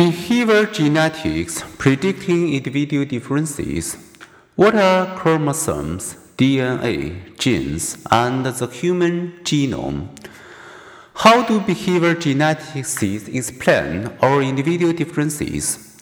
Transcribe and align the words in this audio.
Behavior 0.00 0.64
genetics 0.64 1.62
predicting 1.76 2.54
individual 2.54 3.04
differences. 3.04 3.98
What 4.56 4.74
are 4.74 5.14
chromosomes, 5.18 6.16
DNA, 6.38 7.36
genes, 7.38 8.02
and 8.10 8.46
the 8.46 8.66
human 8.68 9.32
genome? 9.42 10.08
How 11.16 11.42
do 11.42 11.60
behavior 11.60 12.14
genetics 12.14 13.02
explain 13.02 14.06
our 14.22 14.40
individual 14.40 14.94
differences? 14.94 15.98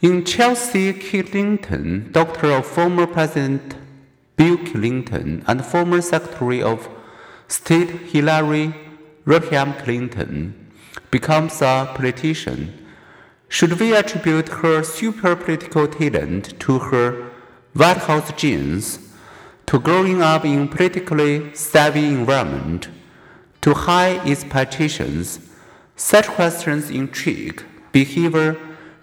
In 0.00 0.24
Chelsea 0.24 0.94
Clinton, 0.94 2.10
daughter 2.10 2.52
of 2.52 2.64
former 2.64 3.06
President 3.06 3.74
Bill 4.36 4.56
Clinton 4.56 5.44
and 5.46 5.62
former 5.66 6.00
Secretary 6.00 6.62
of 6.62 6.88
State 7.46 7.90
Hillary 8.10 8.74
Rodham 9.26 9.78
Clinton, 9.82 10.72
becomes 11.10 11.60
a 11.60 11.92
politician. 11.94 12.86
Should 13.50 13.80
we 13.80 13.94
attribute 13.94 14.48
her 14.48 14.82
super 14.82 15.34
political 15.34 15.88
talent 15.88 16.60
to 16.60 16.78
her 16.78 17.30
White 17.72 17.96
House 17.96 18.30
genes, 18.32 18.98
to 19.66 19.78
growing 19.78 20.22
up 20.22 20.44
in 20.44 20.68
politically 20.68 21.54
savvy 21.54 22.06
environment, 22.06 22.88
to 23.62 23.72
high 23.72 24.18
expectations? 24.26 25.40
Such 25.96 26.26
questions 26.28 26.90
intrigue 26.90 27.64
behavior 27.90 28.56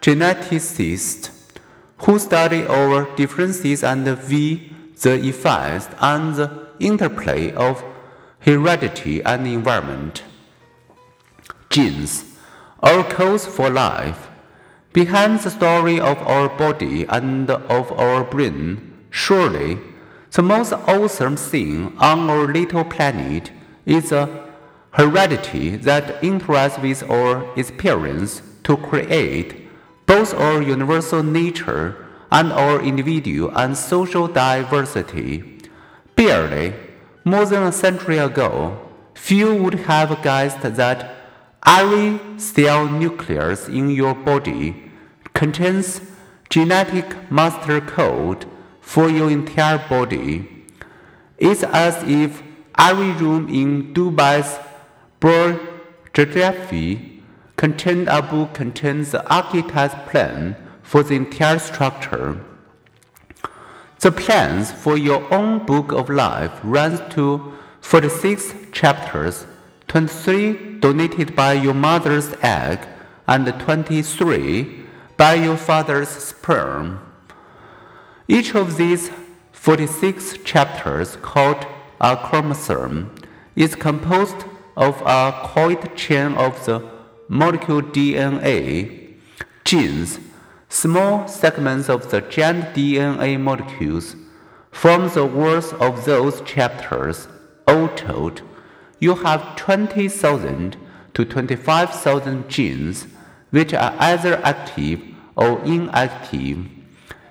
geneticists 0.00 1.30
who 1.98 2.18
study 2.18 2.66
our 2.66 3.14
differences 3.14 3.84
and 3.84 4.04
the 4.04 4.18
effects 5.04 5.88
and 6.00 6.34
the 6.34 6.66
interplay 6.80 7.52
of 7.52 7.84
heredity 8.40 9.22
and 9.22 9.46
environment. 9.46 10.24
Genes, 11.70 12.24
our 12.82 13.04
codes 13.04 13.46
for 13.46 13.70
life. 13.70 14.28
Behind 14.92 15.40
the 15.40 15.50
story 15.50 15.98
of 15.98 16.18
our 16.18 16.50
body 16.50 17.06
and 17.08 17.50
of 17.50 17.90
our 17.92 18.24
brain, 18.24 18.92
surely 19.08 19.78
the 20.32 20.42
most 20.42 20.74
awesome 20.74 21.36
thing 21.36 21.96
on 21.98 22.28
our 22.28 22.46
little 22.46 22.84
planet 22.84 23.50
is 23.86 24.12
a 24.12 24.28
heredity 24.90 25.76
that 25.76 26.20
interacts 26.20 26.80
with 26.82 27.02
our 27.10 27.58
experience 27.58 28.42
to 28.64 28.76
create 28.76 29.66
both 30.04 30.34
our 30.34 30.60
universal 30.60 31.22
nature 31.22 31.96
and 32.30 32.52
our 32.52 32.82
individual 32.82 33.50
and 33.56 33.74
social 33.74 34.28
diversity. 34.28 35.58
Barely 36.16 36.74
more 37.24 37.46
than 37.46 37.62
a 37.62 37.72
century 37.72 38.18
ago, 38.18 38.78
few 39.14 39.54
would 39.54 39.80
have 39.88 40.22
guessed 40.22 40.60
that 40.60 41.21
every 41.66 42.20
cell 42.38 42.88
nucleus 42.88 43.68
in 43.68 43.90
your 43.90 44.14
body 44.14 44.90
contains 45.34 46.00
genetic 46.50 47.30
master 47.30 47.80
code 47.80 48.46
for 48.80 49.08
your 49.08 49.30
entire 49.30 49.78
body. 49.88 50.48
It's 51.38 51.62
as 51.62 52.02
if 52.04 52.42
every 52.78 53.12
room 53.12 53.48
in 53.48 53.94
Dubai's 53.94 54.58
Burj 55.20 55.60
contained 57.56 58.08
a 58.08 58.20
book 58.20 58.54
contains 58.54 59.12
the 59.12 59.26
architect's 59.32 60.10
plan 60.10 60.56
for 60.82 61.02
the 61.02 61.14
entire 61.14 61.58
structure. 61.58 62.40
The 64.00 64.10
plans 64.10 64.72
for 64.72 64.98
your 64.98 65.32
own 65.32 65.64
book 65.64 65.92
of 65.92 66.10
life 66.10 66.52
runs 66.64 67.00
to 67.14 67.52
46 67.80 68.52
chapters, 68.72 69.46
23 69.92 70.78
donated 70.80 71.36
by 71.36 71.52
your 71.52 71.74
mother's 71.74 72.32
egg 72.40 72.78
and 73.28 73.46
23 73.60 74.86
by 75.18 75.34
your 75.34 75.58
father's 75.58 76.08
sperm. 76.08 76.98
Each 78.26 78.54
of 78.54 78.78
these 78.78 79.10
46 79.52 80.38
chapters, 80.44 81.16
called 81.16 81.66
a 82.00 82.16
chromosome, 82.16 83.14
is 83.54 83.74
composed 83.74 84.46
of 84.78 85.02
a 85.04 85.38
coiled 85.44 85.94
chain 85.94 86.32
of 86.36 86.64
the 86.64 86.88
molecule 87.28 87.82
DNA, 87.82 89.16
genes, 89.66 90.18
Small 90.70 91.28
segments 91.28 91.90
of 91.90 92.10
the 92.10 92.22
giant 92.22 92.74
DNA 92.74 93.38
molecules 93.38 94.16
form 94.70 95.10
the 95.10 95.26
words 95.26 95.74
of 95.74 96.06
those 96.06 96.40
chapters. 96.46 97.28
All 97.68 97.88
told, 97.88 98.40
you 99.02 99.16
have 99.16 99.56
20,000 99.56 100.76
to 101.12 101.24
25,000 101.24 102.48
genes 102.48 103.08
which 103.50 103.74
are 103.74 103.96
either 103.98 104.36
active 104.44 105.00
or 105.34 105.60
inactive. 105.64 106.68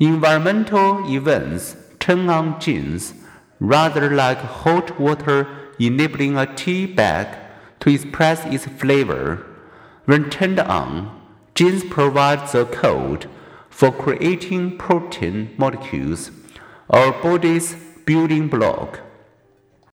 Environmental 0.00 1.08
events 1.08 1.76
turn 2.00 2.28
on 2.28 2.58
genes 2.60 3.14
rather 3.60 4.10
like 4.10 4.38
hot 4.38 4.98
water 4.98 5.46
enabling 5.78 6.36
a 6.36 6.52
tea 6.56 6.84
bag 6.84 7.28
to 7.78 7.90
express 7.90 8.44
its 8.46 8.66
flavor. 8.66 9.46
When 10.06 10.30
turned 10.30 10.58
on, 10.58 11.20
Genes 11.54 11.84
provide 11.84 12.48
the 12.48 12.64
code 12.64 13.28
for 13.70 13.92
creating 13.92 14.78
protein 14.78 15.54
molecules, 15.56 16.32
our 16.90 17.12
body's 17.22 17.76
building 18.04 18.48
block. 18.48 19.00